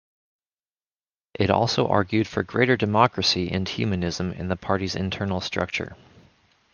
[1.37, 5.95] It also argued for greater democracy and humanism in the party's internal structure.